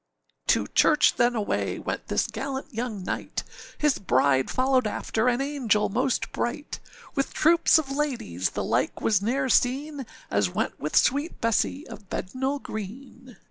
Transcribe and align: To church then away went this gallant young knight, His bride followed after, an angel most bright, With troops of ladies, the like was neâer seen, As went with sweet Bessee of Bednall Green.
To 0.47 0.65
church 0.65 1.17
then 1.17 1.35
away 1.35 1.77
went 1.77 2.07
this 2.07 2.25
gallant 2.25 2.73
young 2.73 3.03
knight, 3.03 3.43
His 3.77 3.99
bride 3.99 4.49
followed 4.49 4.87
after, 4.87 5.27
an 5.27 5.41
angel 5.41 5.89
most 5.89 6.31
bright, 6.31 6.79
With 7.13 7.35
troops 7.35 7.77
of 7.77 7.91
ladies, 7.91 8.49
the 8.49 8.63
like 8.63 8.99
was 8.99 9.19
neâer 9.19 9.51
seen, 9.51 10.07
As 10.31 10.49
went 10.49 10.79
with 10.79 10.95
sweet 10.95 11.39
Bessee 11.39 11.85
of 11.85 12.09
Bednall 12.09 12.57
Green. 12.63 13.37